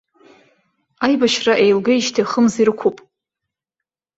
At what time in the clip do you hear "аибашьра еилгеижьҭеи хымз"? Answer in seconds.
1.05-2.53